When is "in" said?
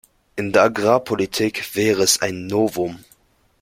0.35-0.51